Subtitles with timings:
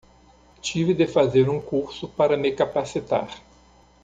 [0.63, 3.29] Tive de fazer um curso para me capacitar